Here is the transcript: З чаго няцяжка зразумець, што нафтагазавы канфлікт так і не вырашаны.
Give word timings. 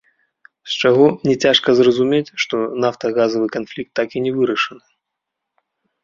З 0.75 0.79
чаго 0.83 1.05
няцяжка 1.27 1.69
зразумець, 1.79 2.33
што 2.43 2.55
нафтагазавы 2.85 3.47
канфлікт 3.57 3.91
так 4.01 4.07
і 4.17 4.23
не 4.29 4.33
вырашаны. 4.39 4.83